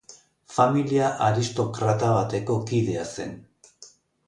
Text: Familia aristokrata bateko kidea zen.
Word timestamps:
Familia 0.53 1.09
aristokrata 1.25 2.11
bateko 2.15 2.57
kidea 2.73 3.07
zen. 3.19 3.39